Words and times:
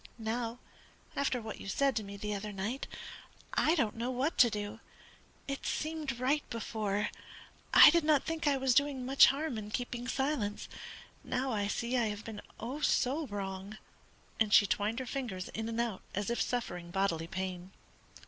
Now, 0.17 0.57
after 1.15 1.39
what 1.39 1.61
you 1.61 1.67
said 1.67 1.95
to 1.95 2.03
me 2.03 2.17
the 2.17 2.33
other 2.33 2.51
night, 2.51 2.87
I 3.53 3.75
don't 3.75 3.95
know 3.95 4.09
what 4.09 4.35
to 4.39 4.49
do. 4.49 4.79
It 5.47 5.63
seemed 5.63 6.17
right 6.19 6.41
before. 6.49 7.09
I 7.71 7.91
did 7.91 8.03
not 8.03 8.23
think 8.23 8.47
I 8.47 8.57
was 8.57 8.73
doing 8.73 9.05
much 9.05 9.27
harm 9.27 9.59
in 9.59 9.69
keeping 9.69 10.07
silence; 10.07 10.67
now 11.23 11.51
I 11.51 11.67
see 11.67 11.95
I 11.97 12.07
have 12.07 12.25
been, 12.25 12.41
oh, 12.59 12.79
so 12.81 13.27
wrong!" 13.27 13.77
and 14.39 14.51
she 14.51 14.65
twined 14.65 14.97
her 14.97 15.05
fingers 15.05 15.49
in 15.49 15.69
and 15.69 15.79
out 15.79 16.01
as 16.15 16.31
if 16.31 16.41
suffering 16.41 16.89
bodily 16.89 17.27
pain. 17.27 17.69